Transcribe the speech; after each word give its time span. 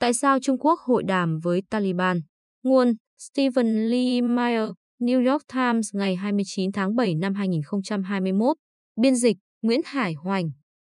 Tại 0.00 0.14
sao 0.14 0.38
Trung 0.40 0.58
Quốc 0.58 0.80
hội 0.80 1.02
đàm 1.02 1.38
với 1.38 1.62
Taliban? 1.70 2.20
Nguồn 2.62 2.92
Stephen 3.18 3.88
Lee 3.88 4.20
Meyer, 4.20 4.70
New 5.00 5.32
York 5.32 5.42
Times 5.52 5.88
ngày 5.92 6.16
29 6.16 6.72
tháng 6.72 6.96
7 6.96 7.14
năm 7.14 7.34
2021. 7.34 8.56
Biên 9.00 9.14
dịch 9.14 9.36
Nguyễn 9.62 9.80
Hải 9.84 10.14
Hoành. 10.14 10.50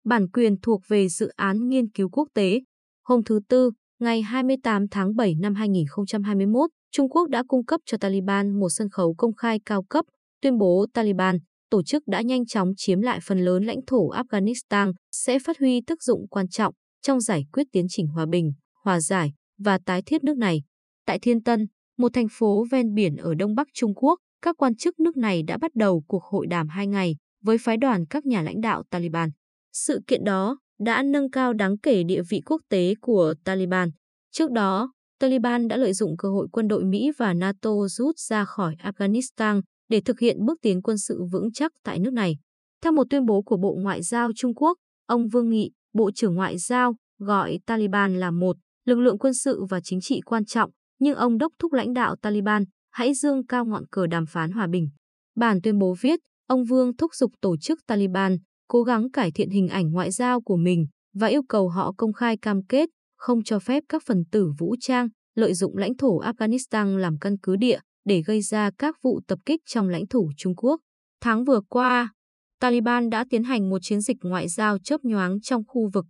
Bản 0.05 0.29
quyền 0.29 0.55
thuộc 0.61 0.81
về 0.87 1.09
dự 1.09 1.27
án 1.27 1.67
nghiên 1.67 1.89
cứu 1.89 2.09
quốc 2.09 2.27
tế. 2.33 2.61
Hôm 3.03 3.23
thứ 3.23 3.39
Tư, 3.49 3.71
ngày 3.99 4.21
28 4.21 4.87
tháng 4.91 5.15
7 5.15 5.35
năm 5.35 5.55
2021, 5.55 6.69
Trung 6.91 7.09
Quốc 7.09 7.29
đã 7.29 7.43
cung 7.47 7.65
cấp 7.65 7.81
cho 7.85 7.97
Taliban 7.97 8.59
một 8.59 8.69
sân 8.69 8.89
khấu 8.89 9.15
công 9.17 9.33
khai 9.33 9.59
cao 9.65 9.83
cấp, 9.83 10.05
tuyên 10.41 10.57
bố 10.57 10.85
Taliban, 10.93 11.37
tổ 11.69 11.83
chức 11.83 12.03
đã 12.07 12.21
nhanh 12.21 12.45
chóng 12.45 12.71
chiếm 12.77 13.01
lại 13.01 13.19
phần 13.23 13.39
lớn 13.39 13.63
lãnh 13.63 13.79
thổ 13.87 14.09
Afghanistan, 14.09 14.91
sẽ 15.11 15.39
phát 15.39 15.59
huy 15.59 15.81
tác 15.87 16.03
dụng 16.03 16.27
quan 16.27 16.49
trọng 16.49 16.73
trong 17.01 17.19
giải 17.19 17.45
quyết 17.53 17.63
tiến 17.71 17.85
trình 17.89 18.07
hòa 18.07 18.25
bình, 18.25 18.53
hòa 18.83 18.99
giải 18.99 19.33
và 19.57 19.79
tái 19.85 20.01
thiết 20.01 20.23
nước 20.23 20.37
này. 20.37 20.61
Tại 21.05 21.19
Thiên 21.19 21.43
Tân, 21.43 21.67
một 21.97 22.13
thành 22.13 22.27
phố 22.31 22.65
ven 22.71 22.93
biển 22.93 23.15
ở 23.15 23.33
đông 23.33 23.55
bắc 23.55 23.67
Trung 23.73 23.93
Quốc, 23.95 24.19
các 24.41 24.57
quan 24.57 24.75
chức 24.75 24.99
nước 24.99 25.17
này 25.17 25.43
đã 25.43 25.57
bắt 25.57 25.71
đầu 25.75 26.03
cuộc 26.07 26.23
hội 26.23 26.47
đàm 26.47 26.69
hai 26.69 26.87
ngày 26.87 27.15
với 27.43 27.57
phái 27.57 27.77
đoàn 27.77 28.05
các 28.05 28.25
nhà 28.25 28.41
lãnh 28.41 28.61
đạo 28.61 28.83
Taliban. 28.89 29.29
Sự 29.73 29.99
kiện 30.07 30.23
đó 30.23 30.57
đã 30.79 31.03
nâng 31.03 31.31
cao 31.31 31.53
đáng 31.53 31.77
kể 31.77 32.03
địa 32.03 32.21
vị 32.29 32.41
quốc 32.45 32.61
tế 32.69 32.93
của 33.01 33.33
Taliban. 33.43 33.89
Trước 34.31 34.51
đó, 34.51 34.93
Taliban 35.19 35.67
đã 35.67 35.77
lợi 35.77 35.93
dụng 35.93 36.17
cơ 36.17 36.29
hội 36.29 36.47
quân 36.51 36.67
đội 36.67 36.83
Mỹ 36.83 37.11
và 37.17 37.33
NATO 37.33 37.71
rút 37.87 38.19
ra 38.19 38.45
khỏi 38.45 38.75
Afghanistan 38.83 39.61
để 39.89 40.01
thực 40.01 40.19
hiện 40.19 40.45
bước 40.45 40.59
tiến 40.61 40.81
quân 40.81 40.97
sự 40.97 41.23
vững 41.31 41.51
chắc 41.53 41.71
tại 41.83 41.99
nước 41.99 42.13
này. 42.13 42.37
Theo 42.83 42.91
một 42.91 43.07
tuyên 43.09 43.25
bố 43.25 43.41
của 43.41 43.57
Bộ 43.57 43.75
Ngoại 43.79 44.01
giao 44.01 44.29
Trung 44.35 44.55
Quốc, 44.55 44.77
ông 45.05 45.27
Vương 45.27 45.49
Nghị, 45.49 45.71
Bộ 45.93 46.11
trưởng 46.11 46.35
Ngoại 46.35 46.57
giao, 46.57 46.95
gọi 47.19 47.59
Taliban 47.65 48.19
là 48.19 48.31
một 48.31 48.55
lực 48.85 48.99
lượng 48.99 49.17
quân 49.17 49.33
sự 49.33 49.65
và 49.69 49.79
chính 49.83 50.01
trị 50.01 50.21
quan 50.25 50.45
trọng, 50.45 50.71
nhưng 50.99 51.15
ông 51.15 51.37
đốc 51.37 51.53
thúc 51.59 51.73
lãnh 51.73 51.93
đạo 51.93 52.15
Taliban 52.21 52.63
hãy 52.91 53.13
dương 53.13 53.45
cao 53.45 53.65
ngọn 53.65 53.83
cờ 53.91 54.07
đàm 54.07 54.25
phán 54.25 54.51
hòa 54.51 54.67
bình. 54.67 54.89
Bản 55.35 55.61
tuyên 55.63 55.79
bố 55.79 55.95
viết, 56.01 56.19
ông 56.47 56.63
Vương 56.63 56.95
thúc 56.95 57.15
giục 57.15 57.31
tổ 57.41 57.57
chức 57.57 57.79
Taliban 57.87 58.37
cố 58.67 58.83
gắng 58.83 59.11
cải 59.11 59.31
thiện 59.31 59.49
hình 59.49 59.67
ảnh 59.67 59.91
ngoại 59.91 60.11
giao 60.11 60.41
của 60.41 60.57
mình 60.57 60.87
và 61.13 61.27
yêu 61.27 61.41
cầu 61.49 61.69
họ 61.69 61.93
công 61.97 62.13
khai 62.13 62.37
cam 62.37 62.63
kết 62.63 62.89
không 63.17 63.43
cho 63.43 63.59
phép 63.59 63.83
các 63.89 64.03
phần 64.05 64.23
tử 64.31 64.51
vũ 64.59 64.75
trang 64.79 65.07
lợi 65.35 65.53
dụng 65.53 65.77
lãnh 65.77 65.97
thổ 65.97 66.19
Afghanistan 66.19 66.97
làm 66.97 67.17
căn 67.21 67.37
cứ 67.43 67.55
địa 67.55 67.79
để 68.05 68.21
gây 68.21 68.41
ra 68.41 68.71
các 68.77 68.95
vụ 69.03 69.21
tập 69.27 69.39
kích 69.45 69.61
trong 69.65 69.89
lãnh 69.89 70.07
thổ 70.07 70.23
Trung 70.37 70.55
Quốc. 70.55 70.79
Tháng 71.21 71.45
vừa 71.45 71.61
qua, 71.69 72.11
Taliban 72.59 73.09
đã 73.09 73.25
tiến 73.29 73.43
hành 73.43 73.69
một 73.69 73.77
chiến 73.81 74.01
dịch 74.01 74.17
ngoại 74.21 74.47
giao 74.47 74.77
chớp 74.79 75.03
nhoáng 75.03 75.41
trong 75.41 75.63
khu 75.67 75.89
vực. 75.93 76.05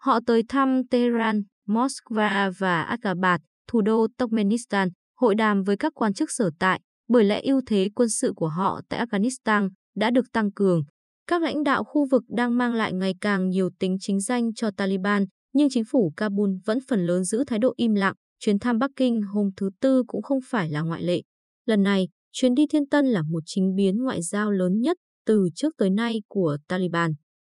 Họ 0.00 0.20
tới 0.26 0.42
thăm 0.48 0.82
Tehran, 0.90 1.42
Moscow 1.66 2.52
và 2.58 2.82
Ashgabat, 2.82 3.40
thủ 3.68 3.80
đô 3.80 4.06
Turkmenistan, 4.18 4.88
hội 5.20 5.34
đàm 5.34 5.62
với 5.62 5.76
các 5.76 5.92
quan 5.94 6.14
chức 6.14 6.30
sở 6.30 6.50
tại, 6.58 6.80
bởi 7.08 7.24
lẽ 7.24 7.40
ưu 7.40 7.60
thế 7.66 7.88
quân 7.94 8.08
sự 8.08 8.32
của 8.36 8.48
họ 8.48 8.80
tại 8.88 9.06
Afghanistan 9.06 9.68
đã 9.96 10.10
được 10.10 10.32
tăng 10.32 10.52
cường. 10.52 10.82
Các 11.26 11.42
lãnh 11.42 11.64
đạo 11.64 11.84
khu 11.84 12.06
vực 12.10 12.22
đang 12.28 12.58
mang 12.58 12.74
lại 12.74 12.92
ngày 12.92 13.14
càng 13.20 13.48
nhiều 13.48 13.70
tính 13.78 13.96
chính 14.00 14.20
danh 14.20 14.54
cho 14.54 14.70
Taliban, 14.76 15.24
nhưng 15.52 15.68
chính 15.70 15.84
phủ 15.90 16.12
Kabul 16.16 16.50
vẫn 16.64 16.78
phần 16.88 17.06
lớn 17.06 17.24
giữ 17.24 17.44
thái 17.46 17.58
độ 17.58 17.74
im 17.76 17.94
lặng. 17.94 18.14
Chuyến 18.38 18.58
thăm 18.58 18.78
Bắc 18.78 18.90
Kinh 18.96 19.22
hôm 19.22 19.50
thứ 19.56 19.70
Tư 19.80 20.02
cũng 20.06 20.22
không 20.22 20.38
phải 20.48 20.70
là 20.70 20.80
ngoại 20.80 21.02
lệ. 21.02 21.22
Lần 21.66 21.82
này, 21.82 22.08
chuyến 22.32 22.54
đi 22.54 22.66
Thiên 22.66 22.88
Tân 22.88 23.06
là 23.06 23.22
một 23.22 23.42
chính 23.46 23.74
biến 23.74 23.96
ngoại 23.96 24.22
giao 24.22 24.50
lớn 24.50 24.80
nhất 24.80 24.96
từ 25.26 25.48
trước 25.54 25.74
tới 25.78 25.90
nay 25.90 26.22
của 26.28 26.56
Taliban. 26.68 27.12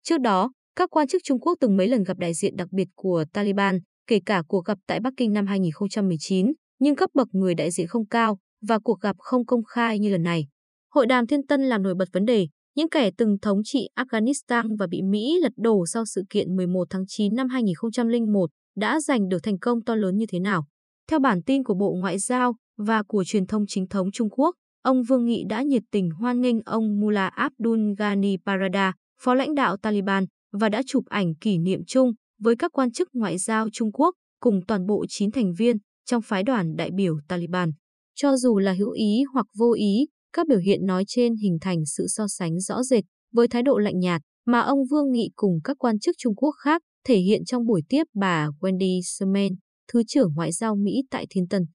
Trước 0.04 0.22
đó, 0.22 0.52
các 0.76 0.90
quan 0.90 1.08
chức 1.08 1.22
Trung 1.24 1.40
Quốc 1.40 1.58
từng 1.60 1.78
mấy 1.78 1.88
lần 1.88 2.04
gặp 2.04 2.18
đại 2.18 2.34
diện 2.34 2.56
đặc 2.56 2.68
biệt 2.72 2.88
của 2.96 3.26
Taliban, 3.34 3.80
kể 4.08 4.20
cả 4.26 4.44
cuộc 4.48 4.66
gặp 4.66 4.78
tại 4.88 5.00
Bắc 5.00 5.14
Kinh 5.18 5.34
năm 5.34 5.48
2019, 5.48 6.54
nhưng 6.80 6.96
cấp 6.96 7.10
bậc 7.14 7.28
người 7.32 7.56
đại 7.56 7.72
diện 7.72 7.88
không 7.88 8.06
cao 8.06 8.38
và 8.68 8.80
cuộc 8.80 9.02
gặp 9.02 9.16
không 9.20 9.46
công 9.46 9.64
khai 9.64 10.00
như 10.00 10.10
lần 10.10 10.24
này. 10.24 10.48
Hội 10.94 11.06
đàm 11.06 11.28
Thiên 11.28 11.48
Tân 11.48 11.62
làm 11.62 11.84
nổi 11.84 11.96
bật 11.96 12.10
vấn 12.14 12.26
đề 12.26 12.48
những 12.76 12.90
kẻ 12.90 13.12
từng 13.18 13.38
thống 13.42 13.62
trị 13.64 13.90
Afghanistan 13.96 14.78
và 14.80 14.88
bị 14.88 15.02
Mỹ 15.02 15.40
lật 15.42 15.52
đổ 15.58 15.86
sau 15.86 16.06
sự 16.06 16.24
kiện 16.30 16.56
11 16.56 16.88
tháng 16.90 17.04
9 17.08 17.36
năm 17.36 17.50
2001 17.50 18.50
đã 18.76 19.00
giành 19.00 19.30
được 19.30 19.38
thành 19.44 19.60
công 19.60 19.84
to 19.84 19.96
lớn 19.96 20.18
như 20.18 20.26
thế 20.30 20.40
nào. 20.40 20.66
Theo 21.10 21.20
bản 21.20 21.44
tin 21.44 21.64
của 21.64 21.74
Bộ 21.74 21.94
Ngoại 22.00 22.20
giao 22.20 22.56
và 22.78 23.04
của 23.08 23.24
truyền 23.24 23.48
thông 23.48 23.64
chính 23.68 23.88
thống 23.88 24.12
Trung 24.12 24.30
Quốc, 24.30 24.56
ông 24.84 25.04
Vương 25.04 25.26
Nghị 25.26 25.44
đã 25.50 25.62
nhiệt 25.62 25.84
tình 25.92 26.10
hoan 26.10 26.42
nghênh 26.42 26.62
ông 26.66 27.00
Mullah 27.00 27.34
Abdul 27.34 27.80
Ghani 27.98 28.38
Parada, 28.46 28.94
phó 29.22 29.34
lãnh 29.34 29.56
đạo 29.56 29.78
Taliban, 29.78 30.26
và 30.52 30.70
đã 30.70 30.82
chụp 30.86 31.04
ảnh 31.06 31.36
kỷ 31.36 31.58
niệm 31.58 31.82
chung 31.88 32.12
với 32.40 32.56
các 32.56 32.72
quan 32.72 32.92
chức 32.92 33.10
ngoại 33.14 33.38
giao 33.38 33.68
Trung 33.74 33.92
Quốc 33.92 34.16
cùng 34.40 34.60
toàn 34.68 34.86
bộ 34.86 35.06
9 35.10 35.32
thành 35.32 35.54
viên 35.54 35.78
trong 36.06 36.22
phái 36.22 36.44
đoàn 36.44 36.76
đại 36.76 36.92
biểu 36.92 37.20
Taliban. 37.28 37.72
Cho 38.16 38.38
dù 38.38 38.58
là 38.60 38.74
hữu 38.74 38.92
ý 38.92 39.24
hoặc 39.34 39.46
vô 39.58 39.74
ý, 39.74 40.08
các 40.34 40.48
biểu 40.48 40.60
hiện 40.60 40.86
nói 40.86 41.04
trên 41.08 41.36
hình 41.36 41.58
thành 41.62 41.86
sự 41.86 42.06
so 42.08 42.28
sánh 42.28 42.60
rõ 42.60 42.84
rệt 42.84 43.04
với 43.34 43.48
thái 43.48 43.64
độ 43.64 43.78
lạnh 43.78 44.00
nhạt 44.00 44.22
mà 44.46 44.60
ông 44.60 44.80
Vương 44.92 45.12
Nghị 45.12 45.30
cùng 45.36 45.60
các 45.64 45.78
quan 45.80 46.00
chức 46.00 46.16
Trung 46.18 46.36
Quốc 46.36 46.52
khác 46.52 46.82
thể 47.08 47.18
hiện 47.18 47.46
trong 47.46 47.66
buổi 47.66 47.82
tiếp 47.90 48.04
bà 48.14 48.48
Wendy 48.62 49.00
Sherman, 49.04 49.52
Thứ 49.94 50.04
trưởng 50.08 50.34
Ngoại 50.36 50.52
giao 50.52 50.76
Mỹ 50.76 51.04
tại 51.10 51.26
Thiên 51.30 51.48
Tân. 51.48 51.66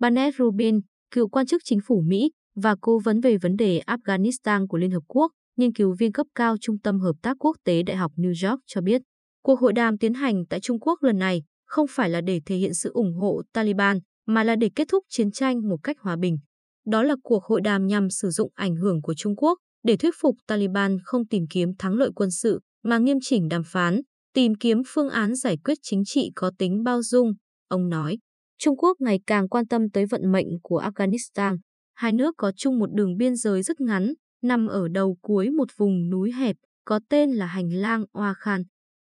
Bà 0.00 0.10
Ned 0.10 0.34
Rubin, 0.38 0.80
cựu 1.10 1.28
quan 1.28 1.46
chức 1.46 1.62
chính 1.64 1.78
phủ 1.86 2.02
Mỹ 2.06 2.30
và 2.54 2.76
cố 2.80 2.98
vấn 3.04 3.20
về 3.20 3.36
vấn 3.36 3.56
đề 3.56 3.82
Afghanistan 3.86 4.66
của 4.66 4.78
Liên 4.78 4.90
Hợp 4.90 5.02
Quốc, 5.08 5.32
nghiên 5.56 5.72
cứu 5.72 5.94
viên 5.98 6.12
cấp 6.12 6.26
cao 6.34 6.56
Trung 6.60 6.78
tâm 6.78 7.00
Hợp 7.00 7.14
tác 7.22 7.36
Quốc 7.38 7.56
tế 7.64 7.82
Đại 7.82 7.96
học 7.96 8.12
New 8.16 8.50
York 8.50 8.60
cho 8.66 8.80
biết, 8.80 9.02
cuộc 9.42 9.60
hội 9.60 9.72
đàm 9.72 9.98
tiến 9.98 10.14
hành 10.14 10.44
tại 10.46 10.60
Trung 10.60 10.80
Quốc 10.80 11.02
lần 11.02 11.18
này 11.18 11.42
không 11.66 11.86
phải 11.90 12.10
là 12.10 12.20
để 12.20 12.40
thể 12.46 12.56
hiện 12.56 12.74
sự 12.74 12.90
ủng 12.92 13.14
hộ 13.14 13.42
Taliban, 13.52 13.98
mà 14.26 14.44
là 14.44 14.56
để 14.56 14.70
kết 14.74 14.88
thúc 14.88 15.04
chiến 15.08 15.30
tranh 15.30 15.68
một 15.68 15.76
cách 15.82 15.96
hòa 16.00 16.16
bình. 16.16 16.38
Đó 16.86 17.02
là 17.02 17.16
cuộc 17.22 17.44
hội 17.44 17.60
đàm 17.60 17.86
nhằm 17.86 18.10
sử 18.10 18.30
dụng 18.30 18.52
ảnh 18.54 18.76
hưởng 18.76 19.02
của 19.02 19.14
Trung 19.14 19.36
Quốc 19.36 19.58
để 19.82 19.96
thuyết 19.96 20.14
phục 20.20 20.36
Taliban 20.46 20.98
không 21.04 21.26
tìm 21.26 21.44
kiếm 21.50 21.68
thắng 21.78 21.94
lợi 21.94 22.10
quân 22.14 22.30
sự 22.30 22.60
mà 22.82 22.98
nghiêm 22.98 23.18
chỉnh 23.22 23.48
đàm 23.48 23.62
phán, 23.66 24.00
tìm 24.34 24.54
kiếm 24.54 24.82
phương 24.86 25.08
án 25.08 25.34
giải 25.34 25.56
quyết 25.64 25.78
chính 25.82 26.02
trị 26.04 26.30
có 26.34 26.50
tính 26.58 26.82
bao 26.82 27.02
dung, 27.02 27.32
ông 27.68 27.88
nói. 27.88 28.18
Trung 28.58 28.76
Quốc 28.76 28.96
ngày 29.00 29.20
càng 29.26 29.48
quan 29.48 29.66
tâm 29.66 29.90
tới 29.90 30.06
vận 30.06 30.32
mệnh 30.32 30.46
của 30.62 30.82
Afghanistan. 30.82 31.56
Hai 31.94 32.12
nước 32.12 32.34
có 32.36 32.52
chung 32.56 32.78
một 32.78 32.90
đường 32.94 33.16
biên 33.16 33.36
giới 33.36 33.62
rất 33.62 33.80
ngắn, 33.80 34.12
nằm 34.42 34.66
ở 34.66 34.88
đầu 34.88 35.16
cuối 35.22 35.50
một 35.50 35.68
vùng 35.76 36.10
núi 36.10 36.32
hẹp, 36.32 36.56
có 36.84 37.00
tên 37.08 37.30
là 37.30 37.46
hành 37.46 37.72
lang 37.72 38.04
Oa 38.12 38.34
Khan. 38.38 38.62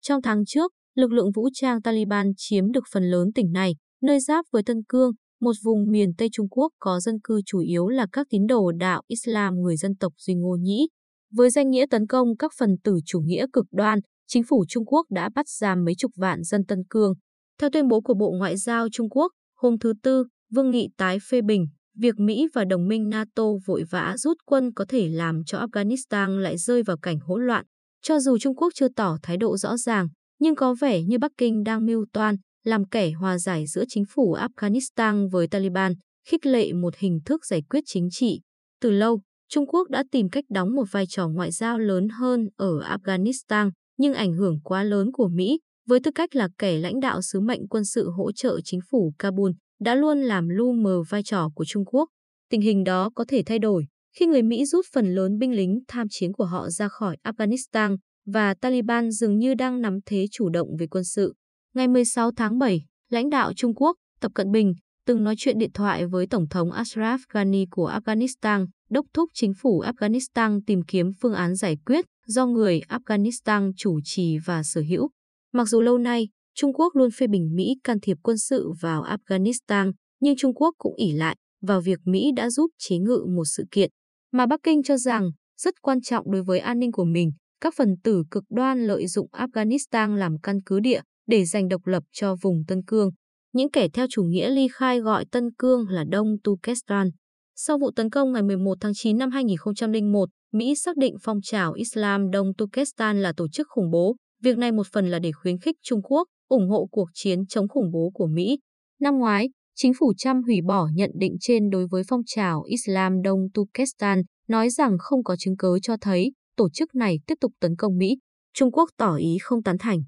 Trong 0.07 0.21
tháng 0.21 0.45
trước, 0.45 0.71
lực 0.95 1.11
lượng 1.11 1.31
vũ 1.31 1.49
trang 1.53 1.81
Taliban 1.81 2.31
chiếm 2.37 2.71
được 2.71 2.83
phần 2.91 3.03
lớn 3.03 3.27
tỉnh 3.35 3.51
này, 3.51 3.75
nơi 4.01 4.19
giáp 4.19 4.45
với 4.51 4.63
Tân 4.63 4.77
Cương, 4.89 5.11
một 5.41 5.51
vùng 5.63 5.91
miền 5.91 6.09
Tây 6.17 6.29
Trung 6.31 6.49
Quốc 6.49 6.71
có 6.79 6.99
dân 6.99 7.15
cư 7.23 7.41
chủ 7.45 7.59
yếu 7.59 7.87
là 7.87 8.07
các 8.11 8.27
tín 8.29 8.47
đồ 8.47 8.71
đạo 8.71 9.01
Islam 9.07 9.53
người 9.53 9.77
dân 9.77 9.95
tộc 9.95 10.13
Duy 10.17 10.35
Ngô 10.35 10.55
Nhĩ. 10.59 10.87
Với 11.33 11.49
danh 11.49 11.69
nghĩa 11.69 11.85
tấn 11.89 12.07
công 12.07 12.37
các 12.37 12.51
phần 12.59 12.69
tử 12.83 12.99
chủ 13.05 13.19
nghĩa 13.19 13.45
cực 13.53 13.65
đoan, 13.71 13.99
chính 14.27 14.43
phủ 14.43 14.65
Trung 14.69 14.85
Quốc 14.85 15.05
đã 15.09 15.29
bắt 15.35 15.47
giam 15.47 15.85
mấy 15.85 15.95
chục 15.97 16.11
vạn 16.15 16.43
dân 16.43 16.65
Tân 16.65 16.79
Cương. 16.89 17.13
Theo 17.59 17.69
tuyên 17.73 17.87
bố 17.87 18.01
của 18.01 18.13
Bộ 18.13 18.31
Ngoại 18.31 18.57
giao 18.57 18.87
Trung 18.91 19.09
Quốc, 19.09 19.31
hôm 19.55 19.79
thứ 19.79 19.93
Tư, 20.03 20.23
Vương 20.51 20.71
Nghị 20.71 20.89
tái 20.97 21.17
phê 21.29 21.41
bình 21.41 21.67
việc 21.99 22.19
Mỹ 22.19 22.47
và 22.53 22.65
đồng 22.65 22.87
minh 22.87 23.09
NATO 23.09 23.43
vội 23.65 23.83
vã 23.89 24.15
rút 24.17 24.37
quân 24.45 24.73
có 24.73 24.85
thể 24.89 25.09
làm 25.09 25.43
cho 25.45 25.65
Afghanistan 25.65 26.39
lại 26.39 26.57
rơi 26.57 26.83
vào 26.83 26.97
cảnh 26.97 27.19
hỗn 27.19 27.47
loạn. 27.47 27.65
Cho 28.01 28.19
dù 28.19 28.37
Trung 28.37 28.55
Quốc 28.55 28.73
chưa 28.75 28.87
tỏ 28.95 29.17
thái 29.23 29.37
độ 29.37 29.57
rõ 29.57 29.77
ràng, 29.77 30.07
nhưng 30.39 30.55
có 30.55 30.75
vẻ 30.81 31.03
như 31.03 31.17
Bắc 31.17 31.31
Kinh 31.37 31.63
đang 31.63 31.85
mưu 31.85 32.05
toan 32.13 32.35
làm 32.63 32.85
kẻ 32.85 33.11
hòa 33.11 33.37
giải 33.37 33.65
giữa 33.67 33.83
chính 33.87 34.03
phủ 34.09 34.35
Afghanistan 34.35 35.29
với 35.29 35.47
Taliban, 35.47 35.93
khích 36.27 36.45
lệ 36.45 36.73
một 36.73 36.95
hình 36.97 37.19
thức 37.25 37.45
giải 37.45 37.61
quyết 37.69 37.83
chính 37.85 38.09
trị. 38.11 38.41
Từ 38.81 38.91
lâu, 38.91 39.21
Trung 39.49 39.67
Quốc 39.67 39.89
đã 39.89 40.03
tìm 40.11 40.29
cách 40.29 40.43
đóng 40.49 40.75
một 40.75 40.85
vai 40.91 41.05
trò 41.09 41.27
ngoại 41.27 41.51
giao 41.51 41.79
lớn 41.79 42.07
hơn 42.09 42.49
ở 42.57 42.79
Afghanistan, 42.79 43.69
nhưng 43.97 44.13
ảnh 44.13 44.33
hưởng 44.33 44.59
quá 44.63 44.83
lớn 44.83 45.11
của 45.11 45.27
Mỹ, 45.27 45.59
với 45.87 45.99
tư 45.99 46.11
cách 46.15 46.35
là 46.35 46.49
kẻ 46.57 46.77
lãnh 46.77 46.99
đạo 46.99 47.21
sứ 47.21 47.39
mệnh 47.39 47.67
quân 47.67 47.85
sự 47.85 48.09
hỗ 48.09 48.31
trợ 48.31 48.59
chính 48.63 48.79
phủ 48.91 49.13
Kabul, 49.19 49.51
đã 49.81 49.95
luôn 49.95 50.21
làm 50.21 50.49
lu 50.49 50.73
mờ 50.73 51.03
vai 51.09 51.23
trò 51.23 51.49
của 51.55 51.65
Trung 51.65 51.85
Quốc. 51.85 52.09
Tình 52.49 52.61
hình 52.61 52.83
đó 52.83 53.09
có 53.15 53.25
thể 53.27 53.43
thay 53.45 53.59
đổi 53.59 53.85
khi 54.15 54.25
người 54.25 54.43
Mỹ 54.43 54.65
rút 54.65 54.85
phần 54.93 55.15
lớn 55.15 55.37
binh 55.37 55.51
lính 55.51 55.79
tham 55.87 56.07
chiến 56.09 56.33
của 56.33 56.45
họ 56.45 56.69
ra 56.69 56.87
khỏi 56.87 57.17
Afghanistan 57.23 57.97
và 58.25 58.53
Taliban 58.53 59.11
dường 59.11 59.37
như 59.37 59.53
đang 59.53 59.81
nắm 59.81 59.99
thế 60.05 60.25
chủ 60.31 60.49
động 60.49 60.67
về 60.79 60.87
quân 60.87 61.03
sự. 61.03 61.33
Ngày 61.73 61.87
16 61.87 62.31
tháng 62.31 62.59
7, 62.59 62.81
lãnh 63.09 63.29
đạo 63.29 63.53
Trung 63.53 63.75
Quốc 63.75 63.97
Tập 64.19 64.31
Cận 64.35 64.51
Bình 64.51 64.73
từng 65.05 65.23
nói 65.23 65.35
chuyện 65.37 65.57
điện 65.57 65.71
thoại 65.73 66.05
với 66.05 66.27
Tổng 66.27 66.49
thống 66.49 66.69
Ashraf 66.69 67.17
Ghani 67.33 67.65
của 67.71 67.91
Afghanistan, 67.91 68.67
đốc 68.89 69.05
thúc 69.13 69.29
chính 69.33 69.53
phủ 69.53 69.83
Afghanistan 69.83 70.59
tìm 70.67 70.81
kiếm 70.87 71.11
phương 71.21 71.33
án 71.33 71.55
giải 71.55 71.77
quyết 71.85 72.05
do 72.25 72.45
người 72.45 72.81
Afghanistan 72.89 73.71
chủ 73.77 73.99
trì 74.03 74.37
và 74.45 74.63
sở 74.63 74.81
hữu. 74.89 75.09
Mặc 75.53 75.65
dù 75.65 75.81
lâu 75.81 75.97
nay, 75.97 76.27
Trung 76.55 76.73
Quốc 76.73 76.95
luôn 76.95 77.09
phê 77.11 77.27
bình 77.27 77.55
Mỹ 77.55 77.75
can 77.83 77.99
thiệp 77.99 78.17
quân 78.23 78.37
sự 78.37 78.71
vào 78.81 79.03
Afghanistan, 79.03 79.91
nhưng 80.19 80.35
Trung 80.35 80.53
Quốc 80.53 80.75
cũng 80.77 80.95
ỉ 80.95 81.11
lại 81.11 81.35
vào 81.61 81.81
việc 81.81 81.99
Mỹ 82.05 82.31
đã 82.35 82.49
giúp 82.49 82.71
chế 82.77 82.97
ngự 82.97 83.25
một 83.35 83.45
sự 83.45 83.63
kiện 83.71 83.91
mà 84.37 84.45
Bắc 84.45 84.59
Kinh 84.63 84.83
cho 84.83 84.97
rằng 84.97 85.29
rất 85.57 85.73
quan 85.81 86.01
trọng 86.01 86.31
đối 86.31 86.43
với 86.43 86.59
an 86.59 86.79
ninh 86.79 86.91
của 86.91 87.05
mình. 87.05 87.31
Các 87.61 87.73
phần 87.77 87.95
tử 88.03 88.23
cực 88.31 88.43
đoan 88.49 88.87
lợi 88.87 89.07
dụng 89.07 89.27
Afghanistan 89.31 90.15
làm 90.15 90.39
căn 90.43 90.61
cứ 90.65 90.79
địa 90.79 91.01
để 91.27 91.45
giành 91.45 91.67
độc 91.67 91.87
lập 91.87 92.03
cho 92.11 92.35
vùng 92.41 92.63
Tân 92.67 92.83
Cương. 92.87 93.09
những 93.53 93.71
kẻ 93.71 93.87
theo 93.93 94.07
chủ 94.09 94.23
nghĩa 94.23 94.49
ly 94.49 94.67
khai 94.73 94.99
gọi 94.99 95.25
Tân 95.31 95.43
Cương 95.57 95.89
là 95.89 96.03
Đông 96.09 96.27
Turkestan. 96.43 97.09
Sau 97.55 97.77
vụ 97.77 97.91
tấn 97.95 98.09
công 98.09 98.31
ngày 98.31 98.43
11 98.43 98.77
tháng 98.81 98.91
9 98.95 99.17
năm 99.17 99.31
2001, 99.31 100.29
Mỹ 100.53 100.75
xác 100.75 100.97
định 100.97 101.15
phong 101.21 101.41
trào 101.41 101.73
Islam 101.73 102.29
Đông 102.31 102.53
Turkestan 102.57 103.21
là 103.21 103.33
tổ 103.37 103.47
chức 103.47 103.67
khủng 103.69 103.91
bố. 103.91 104.15
Việc 104.43 104.57
này 104.57 104.71
một 104.71 104.87
phần 104.91 105.07
là 105.07 105.19
để 105.19 105.31
khuyến 105.31 105.59
khích 105.59 105.75
Trung 105.83 106.01
Quốc 106.01 106.27
ủng 106.47 106.69
hộ 106.69 106.87
cuộc 106.91 107.09
chiến 107.13 107.45
chống 107.45 107.67
khủng 107.67 107.91
bố 107.91 108.11
của 108.13 108.27
Mỹ. 108.27 108.59
Năm 109.01 109.17
ngoái, 109.17 109.49
chính 109.79 109.93
phủ 109.99 110.13
Trump 110.17 110.45
hủy 110.45 110.61
bỏ 110.67 110.87
nhận 110.93 111.11
định 111.15 111.37
trên 111.39 111.69
đối 111.69 111.87
với 111.87 112.03
phong 112.07 112.21
trào 112.25 112.63
Islam 112.63 113.21
Đông 113.21 113.39
Turkestan, 113.53 114.21
nói 114.47 114.69
rằng 114.69 114.97
không 114.99 115.23
có 115.23 115.35
chứng 115.39 115.57
cứ 115.57 115.79
cho 115.81 115.97
thấy 116.01 116.31
tổ 116.55 116.69
chức 116.69 116.95
này 116.95 117.19
tiếp 117.27 117.35
tục 117.41 117.51
tấn 117.59 117.75
công 117.75 117.97
Mỹ. 117.97 118.17
Trung 118.53 118.71
Quốc 118.71 118.89
tỏ 118.97 119.15
ý 119.15 119.37
không 119.41 119.63
tán 119.63 119.77
thành. 119.77 119.99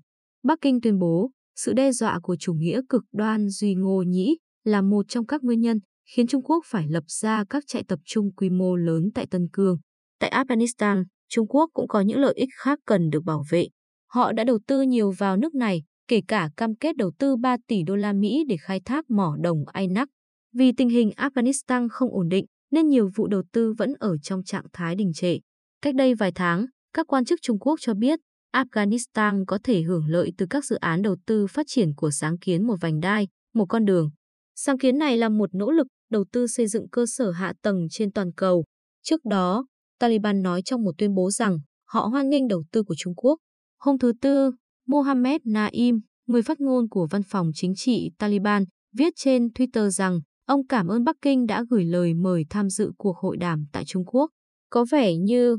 Bắc 0.43 0.59
Kinh 0.61 0.81
tuyên 0.81 0.99
bố, 0.99 1.31
sự 1.55 1.73
đe 1.73 1.91
dọa 1.91 2.19
của 2.23 2.35
chủ 2.39 2.53
nghĩa 2.53 2.81
cực 2.89 3.03
đoan 3.11 3.49
Duy 3.49 3.75
Ngô 3.75 4.03
Nhĩ 4.07 4.37
là 4.63 4.81
một 4.81 5.05
trong 5.07 5.25
các 5.25 5.43
nguyên 5.43 5.59
nhân 5.59 5.79
khiến 6.15 6.27
Trung 6.27 6.43
Quốc 6.43 6.63
phải 6.67 6.85
lập 6.89 7.03
ra 7.07 7.43
các 7.49 7.63
trại 7.67 7.83
tập 7.87 7.99
trung 8.05 8.33
quy 8.33 8.49
mô 8.49 8.75
lớn 8.75 9.09
tại 9.15 9.27
Tân 9.31 9.47
Cương. 9.53 9.77
Tại 10.19 10.31
Afghanistan, 10.31 11.03
Trung 11.29 11.47
Quốc 11.47 11.69
cũng 11.73 11.87
có 11.87 12.01
những 12.01 12.19
lợi 12.19 12.33
ích 12.35 12.49
khác 12.57 12.79
cần 12.85 13.09
được 13.09 13.23
bảo 13.23 13.43
vệ. 13.49 13.67
Họ 14.07 14.31
đã 14.31 14.43
đầu 14.43 14.59
tư 14.67 14.81
nhiều 14.81 15.11
vào 15.17 15.37
nước 15.37 15.55
này, 15.55 15.83
kể 16.09 16.21
cả 16.27 16.49
cam 16.57 16.75
kết 16.75 16.95
đầu 16.95 17.11
tư 17.19 17.35
3 17.35 17.57
tỷ 17.67 17.83
đô 17.83 17.95
la 17.95 18.13
Mỹ 18.13 18.43
để 18.47 18.57
khai 18.57 18.81
thác 18.85 19.09
mỏ 19.09 19.35
đồng 19.41 19.63
Ainak. 19.73 20.09
Vì 20.55 20.71
tình 20.77 20.89
hình 20.89 21.11
Afghanistan 21.17 21.87
không 21.91 22.13
ổn 22.13 22.29
định, 22.29 22.45
nên 22.71 22.87
nhiều 22.87 23.09
vụ 23.15 23.27
đầu 23.27 23.43
tư 23.53 23.73
vẫn 23.77 23.93
ở 23.99 24.17
trong 24.17 24.43
trạng 24.43 24.65
thái 24.73 24.95
đình 24.95 25.11
trệ. 25.13 25.37
Cách 25.81 25.95
đây 25.95 26.15
vài 26.15 26.31
tháng, 26.35 26.65
các 26.93 27.07
quan 27.07 27.25
chức 27.25 27.39
Trung 27.41 27.59
Quốc 27.59 27.75
cho 27.81 27.93
biết 27.93 28.19
Afghanistan 28.55 29.43
có 29.47 29.59
thể 29.63 29.81
hưởng 29.81 30.07
lợi 30.07 30.31
từ 30.37 30.45
các 30.49 30.65
dự 30.65 30.75
án 30.75 31.01
đầu 31.01 31.15
tư 31.25 31.47
phát 31.47 31.65
triển 31.67 31.95
của 31.95 32.11
sáng 32.11 32.37
kiến 32.37 32.67
một 32.67 32.75
vành 32.81 32.99
đai, 32.99 33.27
một 33.53 33.65
con 33.69 33.85
đường. 33.85 34.09
Sáng 34.55 34.77
kiến 34.77 34.97
này 34.97 35.17
là 35.17 35.29
một 35.29 35.49
nỗ 35.55 35.71
lực 35.71 35.87
đầu 36.11 36.25
tư 36.31 36.47
xây 36.47 36.67
dựng 36.67 36.89
cơ 36.91 37.05
sở 37.05 37.31
hạ 37.31 37.53
tầng 37.61 37.87
trên 37.91 38.11
toàn 38.11 38.31
cầu. 38.33 38.63
Trước 39.03 39.25
đó, 39.25 39.65
Taliban 39.99 40.41
nói 40.41 40.61
trong 40.61 40.83
một 40.83 40.91
tuyên 40.97 41.13
bố 41.15 41.31
rằng 41.31 41.59
họ 41.87 42.07
hoan 42.07 42.29
nghênh 42.29 42.47
đầu 42.47 42.63
tư 42.71 42.83
của 42.83 42.95
Trung 42.97 43.15
Quốc. 43.15 43.39
Hôm 43.79 43.97
thứ 43.97 44.13
Tư, 44.21 44.51
Mohammed 44.89 45.41
Naim, 45.45 45.99
người 46.27 46.41
phát 46.41 46.61
ngôn 46.61 46.89
của 46.89 47.07
văn 47.11 47.21
phòng 47.23 47.51
chính 47.53 47.73
trị 47.75 48.11
Taliban, 48.17 48.63
viết 48.97 49.13
trên 49.15 49.47
Twitter 49.47 49.89
rằng 49.89 50.19
ông 50.45 50.67
cảm 50.67 50.87
ơn 50.87 51.03
Bắc 51.03 51.15
Kinh 51.21 51.45
đã 51.45 51.63
gửi 51.69 51.85
lời 51.85 52.13
mời 52.13 52.45
tham 52.49 52.69
dự 52.69 52.91
cuộc 52.97 53.17
hội 53.17 53.37
đàm 53.37 53.65
tại 53.71 53.83
Trung 53.85 54.05
Quốc. 54.05 54.29
Có 54.69 54.85
vẻ 54.91 55.15
như 55.15 55.57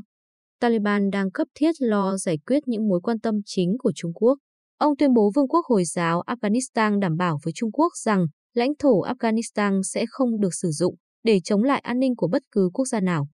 Taliban 0.59 1.09
đang 1.09 1.31
cấp 1.31 1.47
thiết 1.55 1.71
lo 1.79 2.17
giải 2.17 2.37
quyết 2.47 2.67
những 2.67 2.87
mối 2.87 2.99
quan 3.03 3.19
tâm 3.19 3.35
chính 3.45 3.75
của 3.79 3.91
Trung 3.95 4.13
Quốc. 4.13 4.37
Ông 4.77 4.97
tuyên 4.97 5.13
bố 5.13 5.31
Vương 5.35 5.47
quốc 5.47 5.65
Hồi 5.65 5.83
giáo 5.85 6.23
Afghanistan 6.27 6.99
đảm 6.99 7.17
bảo 7.17 7.39
với 7.43 7.53
Trung 7.55 7.71
Quốc 7.71 7.93
rằng 8.03 8.25
lãnh 8.53 8.71
thổ 8.79 9.01
Afghanistan 9.01 9.81
sẽ 9.83 10.05
không 10.09 10.39
được 10.39 10.53
sử 10.61 10.71
dụng 10.71 10.95
để 11.23 11.39
chống 11.43 11.63
lại 11.63 11.79
an 11.79 11.99
ninh 11.99 12.15
của 12.15 12.27
bất 12.27 12.41
cứ 12.51 12.69
quốc 12.73 12.85
gia 12.85 12.99
nào. 12.99 13.27